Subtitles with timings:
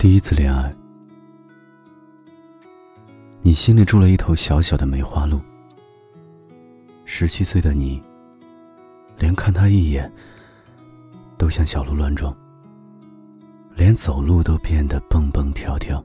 [0.00, 0.74] 第一次恋爱，
[3.42, 5.38] 你心里住了一头小小的梅花鹿。
[7.04, 8.02] 十七岁的你，
[9.18, 10.10] 连看他一眼
[11.36, 12.34] 都像小鹿乱撞，
[13.74, 16.02] 连走路都变得蹦蹦跳跳。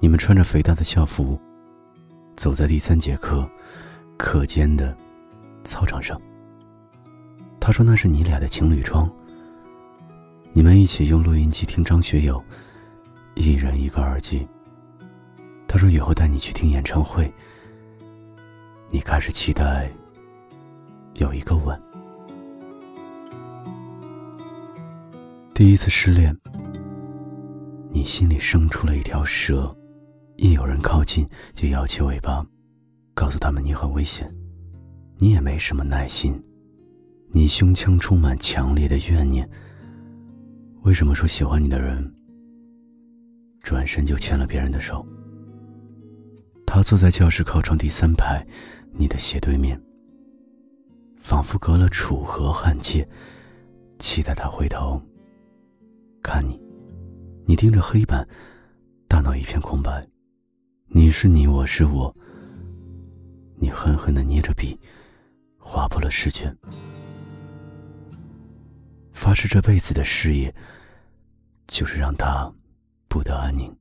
[0.00, 1.38] 你们穿着肥大的校服，
[2.36, 3.46] 走在第三节课
[4.16, 4.96] 课间的
[5.62, 6.18] 操场上。
[7.60, 9.06] 他说那是你俩的情侣装。
[10.54, 12.42] 你们一起用录音机听张学友，
[13.34, 14.46] 一人一个耳机。
[15.68, 17.32] 他说以后带你去听演唱会。
[18.90, 19.90] 你开始期待
[21.16, 21.80] 有一个吻。
[25.54, 26.36] 第一次失恋，
[27.90, 29.70] 你心里生出了一条蛇，
[30.36, 32.44] 一有人靠近就摇起尾巴，
[33.14, 34.28] 告诉他们你很危险。
[35.18, 36.42] 你也没什么耐心，
[37.32, 39.48] 你胸腔充满强烈的怨念。
[40.88, 42.14] 为什么说喜欢你的人，
[43.60, 45.06] 转身就牵了别人的手？
[46.66, 48.42] 他坐在教室靠窗第三排，
[48.94, 49.78] 你的斜对面，
[51.20, 53.06] 仿佛隔了楚河汉界，
[53.98, 54.98] 期待他回头
[56.22, 56.58] 看你。
[57.44, 58.26] 你盯着黑板，
[59.06, 60.08] 大脑一片空白。
[60.86, 62.16] 你是你，我是我。
[63.58, 64.80] 你狠狠的捏着笔，
[65.58, 66.56] 划破了试卷，
[69.12, 70.54] 发誓这辈子的事业。
[71.68, 72.50] 就是让他
[73.06, 73.72] 不得安宁。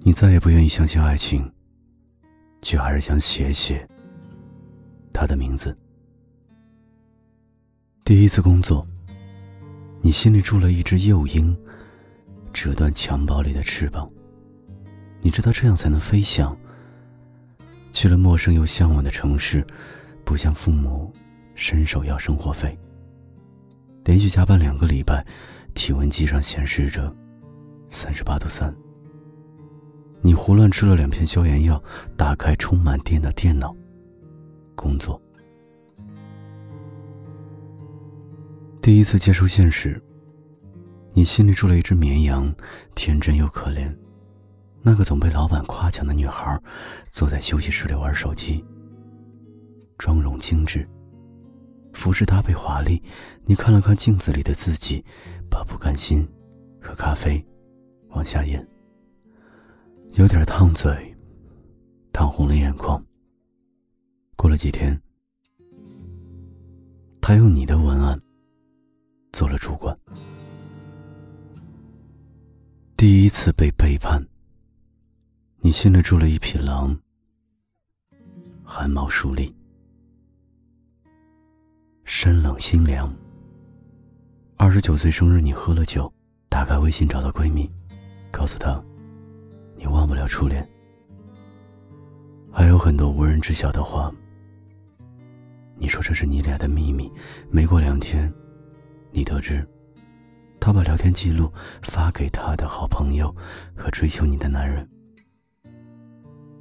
[0.00, 1.52] 你再也不愿意相信爱情，
[2.62, 3.86] 却还是想写写
[5.12, 5.76] 他的名字。
[8.04, 8.86] 第一次工作，
[10.00, 11.54] 你心里住了一只幼鹰，
[12.52, 14.10] 折断襁褓里的翅膀。
[15.20, 16.56] 你知道这样才能飞翔。
[17.92, 19.66] 去了陌生又向往的城市，
[20.24, 21.12] 不向父母
[21.56, 22.78] 伸手要生活费。
[24.04, 25.26] 连续加班两个礼拜。
[25.74, 27.14] 体温计上显示着
[27.90, 28.74] 三十八度三。
[30.22, 31.82] 你胡乱吃了两片消炎药，
[32.16, 33.74] 打开充满电的电脑，
[34.74, 35.20] 工作。
[38.82, 40.02] 第一次接受现实，
[41.12, 42.54] 你心里住了一只绵羊，
[42.94, 43.94] 天真又可怜。
[44.82, 46.58] 那个总被老板夸奖的女孩，
[47.10, 48.64] 坐在休息室里玩手机。
[49.98, 50.88] 妆容精致，
[51.92, 53.02] 服饰搭配华丽，
[53.44, 55.04] 你看了看镜子里的自己。
[55.50, 56.24] 把不甘心
[56.80, 57.44] 和咖啡
[58.10, 58.64] 往下咽，
[60.12, 61.12] 有点烫嘴，
[62.12, 63.04] 烫红了眼眶。
[64.36, 64.98] 过了几天，
[67.20, 68.18] 他用你的文案
[69.32, 69.98] 做了主管。
[72.96, 74.24] 第一次被背叛，
[75.58, 76.96] 你心里住了一匹狼，
[78.62, 79.52] 汗毛竖立，
[82.12, 83.08] 身冷心凉。
[84.56, 86.12] 二十九岁生日，你喝了酒，
[86.48, 87.70] 打开微信找到闺蜜，
[88.32, 88.82] 告诉她，
[89.76, 90.68] 你忘不了初恋。
[92.50, 94.12] 还有很多无人知晓的话。
[95.76, 97.10] 你说这是你俩的秘密。
[97.48, 98.30] 没过两天，
[99.12, 99.64] 你得知，
[100.58, 101.50] 他把聊天记录
[101.80, 103.32] 发给他的好朋友
[103.72, 104.86] 和追求你的男人，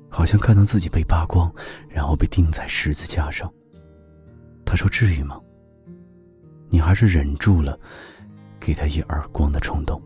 [0.09, 1.51] 好像看到自己被扒光，
[1.89, 3.51] 然后被钉在十字架上。
[4.69, 5.41] 他说：“至于吗？”
[6.69, 7.77] 你还是忍住了
[8.59, 9.99] 给他一耳光的冲动。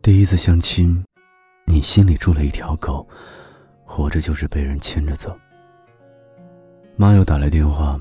[0.00, 1.04] 第一次相亲，
[1.66, 3.04] 你心里住了一条狗，
[3.84, 5.36] 活着就是被人牵着走。
[6.94, 8.00] 妈又打来电话，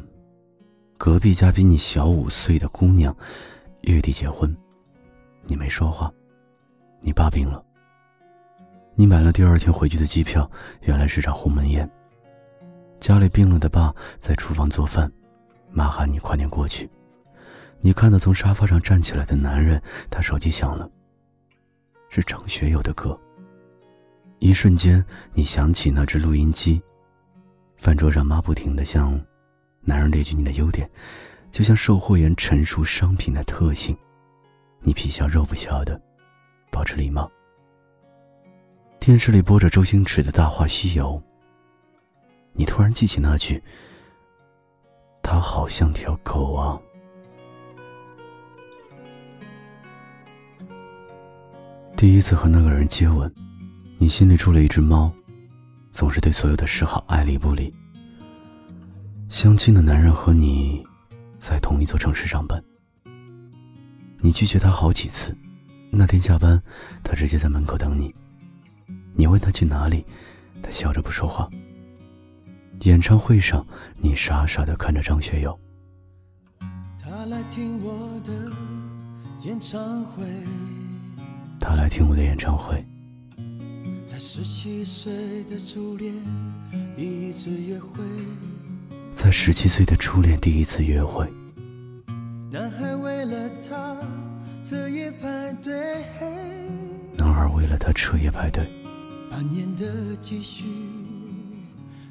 [0.96, 3.16] 隔壁家比你小五岁的姑娘
[3.82, 4.56] 月底结婚，
[5.48, 6.14] 你没说话。
[7.02, 7.66] 你爸病了，
[8.94, 10.50] 你买了第二天回去的机票，
[10.82, 11.90] 原来是场鸿门宴。
[13.00, 15.12] 家里病了的爸在厨房做饭，
[15.72, 16.90] 妈喊你快点过去。
[17.80, 20.90] 你看到从沙发上站起来的男人，他手机响了，
[22.10, 23.18] 是张学友的歌。
[24.40, 25.04] 一瞬间，
[25.34, 26.82] 你想起那只录音机。
[27.78, 29.20] 饭桌上，妈不停的向
[29.82, 30.90] 男人列举你的优点，
[31.52, 33.96] 就像售货员陈述商品的特性。
[34.82, 36.00] 你皮笑肉不笑的，
[36.72, 37.32] 保持礼貌。
[39.00, 41.22] 电视里播着周星驰的《大话西游》。
[42.58, 43.62] 你突然记起那句
[45.22, 46.78] ：“他好像条狗啊。”
[51.96, 53.32] 第一次和那个人接吻，
[54.00, 55.12] 你心里住了一只猫，
[55.92, 57.74] 总是对所有的示好爱理不理。
[59.30, 60.84] 相亲的男人和你
[61.38, 62.64] 在同一座城市上班，
[64.20, 65.36] 你拒绝他好几次。
[65.92, 66.62] 那天下班，
[67.04, 68.14] 他直接在门口等你。
[69.14, 70.06] 你问他去哪里，
[70.62, 71.48] 他笑着不说话。
[72.82, 73.66] 演唱会上，
[74.00, 75.60] 你傻傻的看着张学友。
[77.02, 78.52] 他来听我的
[79.42, 80.24] 演唱会。
[81.60, 82.86] 他来听我的演唱会。
[84.06, 86.14] 在十七岁的初恋
[86.96, 88.04] 第一次约会。
[89.14, 91.28] 在十七岁的初恋第一次约会。
[92.52, 93.98] 男孩为了她
[94.64, 96.06] 彻夜排队。
[97.18, 98.66] 男孩为了她彻夜排队。
[99.30, 100.66] 半年的积蓄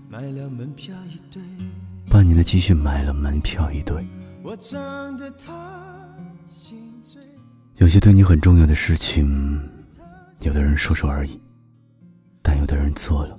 [0.09, 1.43] 买了门票一对。
[2.09, 4.07] 半年的积蓄买了门票一对。
[7.77, 9.61] 有些对你很重要的事情，
[10.41, 11.41] 有的人说说而已，
[12.43, 13.39] 但有的人做了。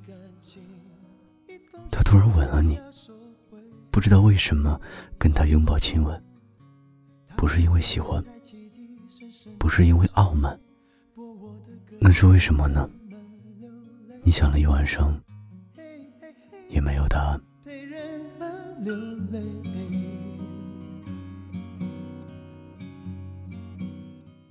[1.89, 2.77] 他突然吻了你，
[3.89, 4.79] 不知道为什么
[5.17, 6.21] 跟他拥抱亲吻，
[7.35, 8.21] 不是因为喜欢，
[9.57, 10.59] 不是因为傲慢，
[11.99, 12.87] 那是为什么呢？
[14.21, 15.17] 你想了一晚上，
[16.69, 17.41] 也没有答案。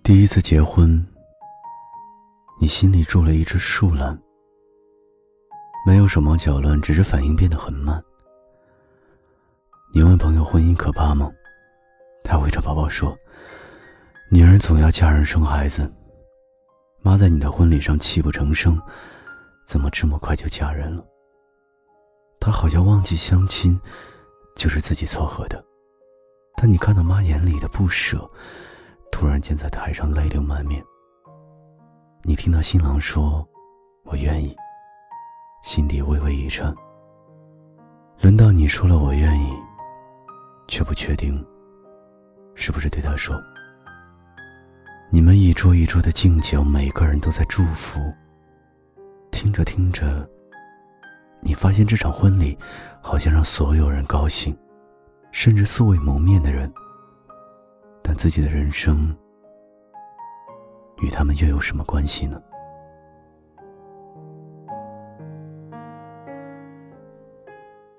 [0.02, 1.04] 第一次结婚，
[2.60, 4.16] 你心里住了一只树懒，
[5.86, 8.02] 没有手忙脚乱，只是反应变得很慢。
[9.92, 11.30] 你问朋友婚姻可怕吗？
[12.22, 13.16] 他围着宝宝说
[14.30, 15.92] ：“女人总要嫁人生孩子。”
[17.02, 18.80] 妈在你的婚礼上泣不成声，
[19.64, 21.04] 怎么这么快就嫁人了？
[22.46, 23.76] 他好像忘记相亲
[24.54, 25.64] 就是自己撮合的，
[26.56, 28.25] 但你看到妈眼里的不舍。
[29.10, 30.81] 突然间在台上泪流满面。
[32.22, 33.44] 你听到新郎说
[34.06, 34.54] ：“我愿意。”
[35.64, 36.72] 心底微微一颤。
[38.20, 39.52] 轮到你说了“我愿意”，
[40.69, 41.44] 却不确定
[42.54, 43.37] 是不是对他说。
[45.10, 47.99] 你们一桌一桌的敬酒，每个人都在祝福。
[49.32, 50.28] 听着听着，
[51.46, 52.58] 你发现这场婚礼
[53.00, 54.56] 好像让所有人高兴，
[55.31, 56.69] 甚至素未谋面的人。
[58.02, 59.16] 但自己的人生
[61.02, 62.43] 与他们又有什么关系呢？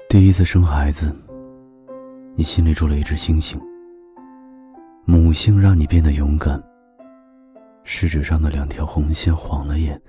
[0.09, 1.09] 第一次生孩子，
[2.35, 3.57] 你心里住了一只星星。
[5.05, 6.61] 母性让你变得勇敢。
[7.85, 10.01] 食指上的两条红线晃了眼，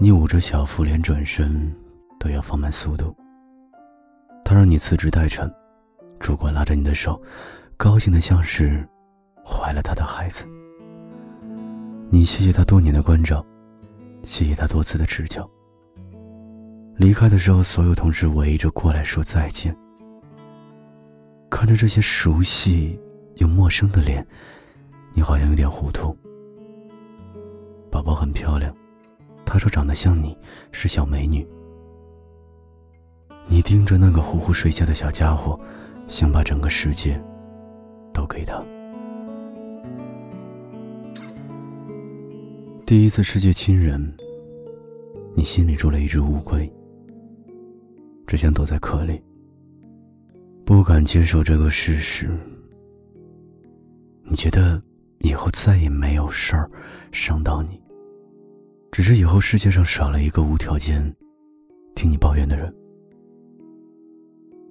[0.00, 1.72] 你捂着小腹，连转身
[2.18, 3.16] 都要放慢速度。
[4.44, 5.52] 他让你辞职待产，
[6.20, 7.20] 主管拉着你的手。
[7.76, 8.88] 高兴的像是
[9.44, 10.46] 怀了他的孩子。
[12.08, 13.44] 你谢谢他多年的关照，
[14.22, 15.48] 谢谢他多次的指教。
[16.96, 19.76] 离开的时候，所有同事围着过来说再见。
[21.50, 22.98] 看着这些熟悉
[23.34, 24.26] 又陌生的脸，
[25.12, 26.16] 你好像有点糊涂。
[27.90, 28.74] 宝宝很漂亮，
[29.44, 30.36] 他说长得像你，
[30.72, 31.46] 是小美女。
[33.48, 35.58] 你盯着那个呼呼睡觉的小家伙，
[36.08, 37.20] 想把整个世界。
[38.16, 38.64] 都给他。
[42.86, 44.10] 第一次世界亲人，
[45.34, 46.66] 你心里住了一只乌龟，
[48.26, 49.20] 只想躲在壳里，
[50.64, 52.30] 不敢接受这个事实。
[54.24, 54.80] 你觉得
[55.18, 56.70] 以后再也没有事儿
[57.12, 57.78] 伤到你，
[58.90, 61.14] 只是以后世界上少了一个无条件
[61.94, 62.74] 听你抱怨的人。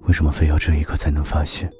[0.06, 1.70] 为什么非要这一刻才能发现？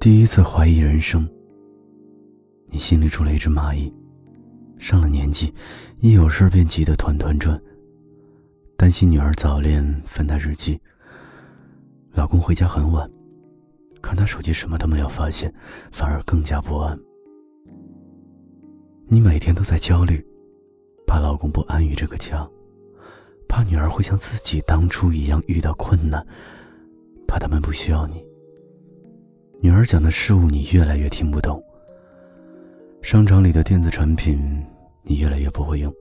[0.00, 1.28] 第一次怀疑人生，
[2.66, 3.92] 你心里住了一只蚂蚁，
[4.78, 5.52] 上了年纪，
[6.00, 7.60] 一有事便急得团团转，
[8.76, 10.80] 担心女儿早恋翻她日记。
[12.12, 13.06] 老公回家很晚，
[14.00, 15.52] 看他手机什么都没有发现，
[15.92, 16.98] 反而更加不安。
[19.08, 20.24] 你每天都在焦虑，
[21.06, 22.48] 怕老公不安于这个家，
[23.48, 26.24] 怕女儿会像自己当初一样遇到困难，
[27.26, 28.24] 怕他们不需要你。
[29.60, 31.60] 女儿讲的事物，你越来越听不懂。
[33.02, 34.64] 商场里的电子产品，
[35.02, 35.92] 你越来越不会用，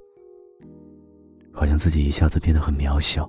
[1.51, 3.27] 好像自己一下子变得很渺小。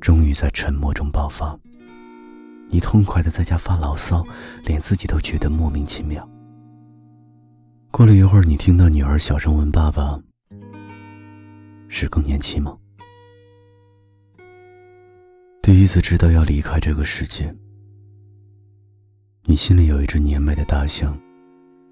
[0.00, 1.58] 终于在沉默中爆发，
[2.68, 4.24] 你痛快的在家发牢骚，
[4.64, 6.28] 连自己都觉得莫名其妙。
[7.90, 10.20] 过了一会儿，你听到女儿小声问爸爸
[11.88, 12.76] ：“是更年期吗？”
[15.62, 17.52] 第一次知道要离开这个世界。
[19.48, 21.16] 你心里有一只年迈的大象，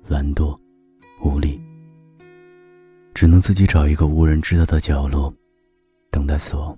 [0.07, 0.57] 懒惰、
[1.23, 1.61] 无力，
[3.15, 5.33] 只能自己找一个无人知道的角落，
[6.11, 6.77] 等待死亡。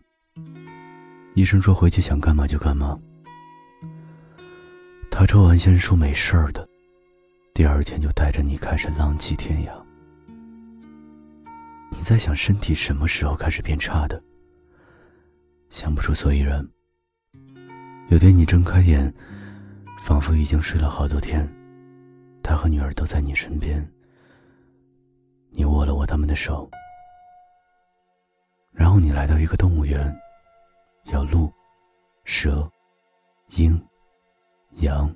[1.34, 2.98] 医生说回去想干嘛就干嘛。
[5.10, 6.66] 他抽完烟说没事儿的，
[7.54, 9.85] 第二天就带着你开始浪迹天涯。
[12.06, 14.22] 在想身体什么时候开始变差的？
[15.70, 16.64] 想不出所以然，
[18.10, 19.12] 有天你睁开眼，
[20.04, 21.44] 仿佛已经睡了好多天，
[22.44, 23.84] 他和女儿都在你身边。
[25.50, 26.70] 你握了握他们的手，
[28.70, 30.16] 然后你来到一个动物园，
[31.06, 31.52] 有鹿、
[32.22, 32.70] 蛇、
[33.56, 33.84] 鹰、
[34.74, 35.12] 羊、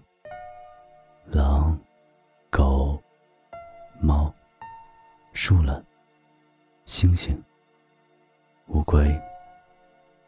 [1.26, 1.78] 狼、
[2.50, 3.00] 狗、
[4.00, 4.34] 猫、
[5.32, 5.80] 树懒、
[6.90, 7.40] 猩猩、
[8.66, 8.98] 乌龟、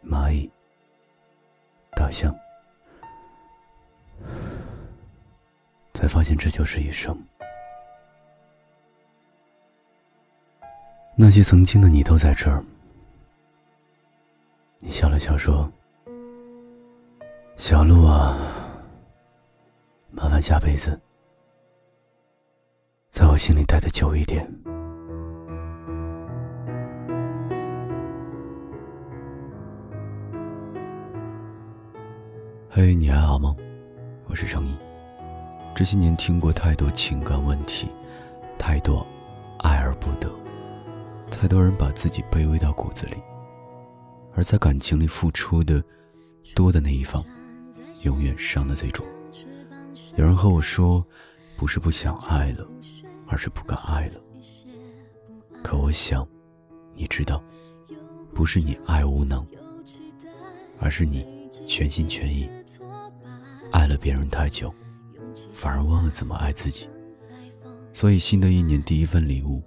[0.00, 0.48] 蚂蚁、
[1.96, 2.32] 大象。
[5.92, 7.16] 才发现这就是一生。
[11.16, 12.62] 那些曾经的你都在这儿。
[14.78, 15.68] 你笑了笑说
[17.58, 18.38] ：“小鹿啊，
[20.12, 20.98] 麻烦下辈子
[23.10, 24.48] 在我心里待的久一点。”
[32.74, 33.54] 嘿，你还好吗？
[34.30, 34.74] 我是程毅。
[35.74, 37.86] 这些年听过太多情感问题，
[38.58, 39.06] 太多
[39.58, 40.34] 爱而不得，
[41.30, 43.16] 太多人把自己卑微到骨子里，
[44.34, 45.84] 而在感情里付出的
[46.54, 47.22] 多的那一方，
[48.04, 49.04] 永远伤的最重。
[50.16, 51.06] 有人和我说，
[51.58, 52.66] 不是不想爱了，
[53.26, 54.14] 而是不敢爱了。
[55.62, 56.26] 可我想，
[56.94, 57.44] 你知道，
[58.32, 59.46] 不是你爱无能，
[60.80, 61.22] 而是你
[61.66, 62.48] 全心全意
[63.70, 64.72] 爱了别人太久。
[65.52, 66.86] 反而忘了怎么爱自己，
[67.92, 69.62] 所以新的一年第一份礼物，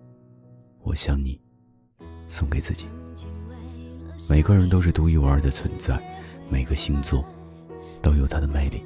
[0.84, 1.42] 我想你，
[2.28, 2.86] 送给自己。
[4.30, 6.00] 每个人都是独一无二的存在，
[6.50, 7.26] 每个星座
[8.00, 8.84] 都有它的魅力。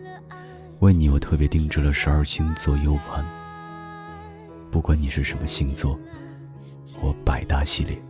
[0.79, 3.25] 为你，我特别定制了十二星座 U 盘。
[4.72, 6.00] 不管你是什么星座，
[7.01, 8.01] 我百搭系列，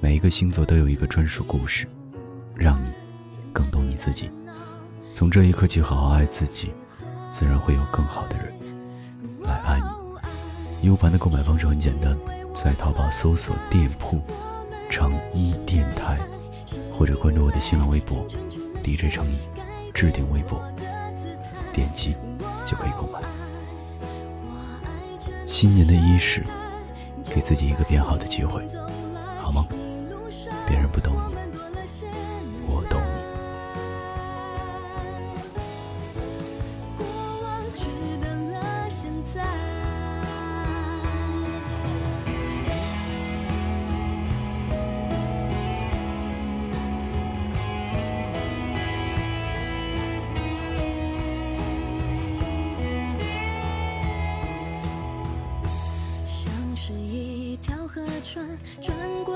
[0.00, 1.86] 每一个星座都有一个专属故事，
[2.56, 2.88] 让你
[3.54, 4.30] 更懂你自己。
[5.14, 6.72] 从这一刻起，好好爱自己。
[7.30, 8.52] 自然会有更好的人
[9.42, 10.88] 来爱你。
[10.88, 12.16] U 盘的购买方式很简单，
[12.54, 14.20] 在淘宝搜索店铺
[14.88, 16.16] “成一电台”，
[16.96, 18.24] 或者关注我的新浪微博
[18.84, 19.36] “DJ 成一”，
[19.92, 20.62] 置顶微博，
[21.72, 22.14] 点击
[22.64, 23.18] 就可以购买。
[25.48, 26.44] 新年的伊始，
[27.24, 28.64] 给自己一个变好的机会，
[29.40, 29.66] 好吗？
[30.68, 31.43] 别人不懂你。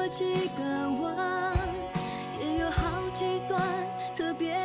[0.08, 1.54] 几个弯，
[2.40, 3.60] 也有好几段
[4.16, 4.57] 特别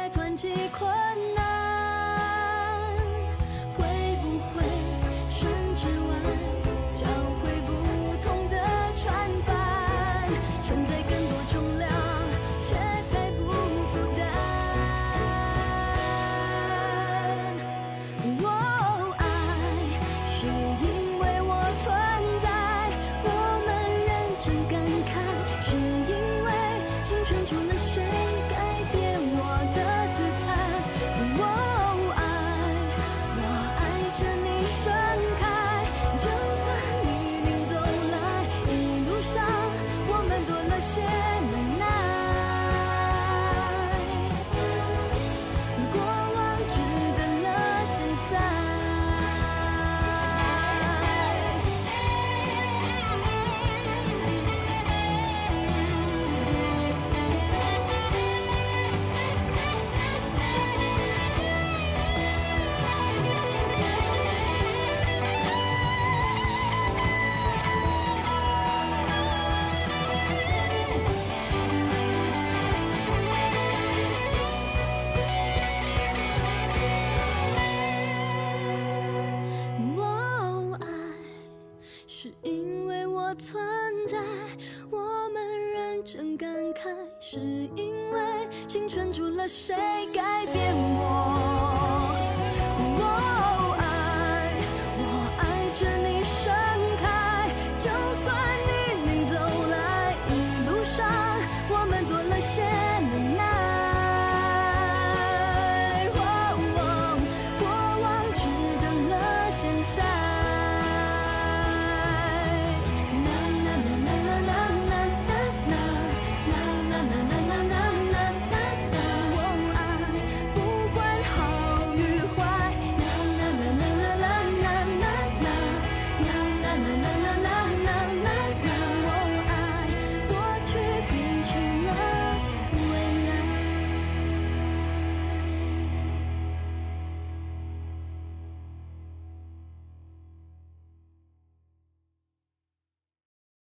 [86.44, 88.20] 感慨，是因为
[88.68, 89.74] 青春除了谁
[90.14, 91.73] 改变我。